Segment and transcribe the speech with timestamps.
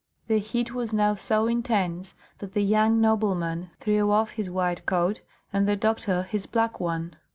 [0.27, 5.21] The heat was now so intense that the young nobleman threw off his white coat,
[5.53, 7.15] and the doctor his black one.